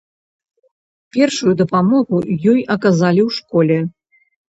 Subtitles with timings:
[1.17, 3.77] Першую дапамогу ёй аказалі ў школе.